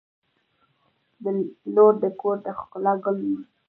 [1.75, 3.39] •لور د کور د ښکلا ګل وي.